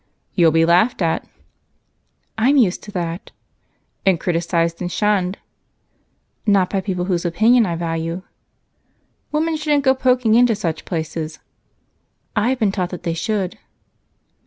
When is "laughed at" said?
0.65-1.27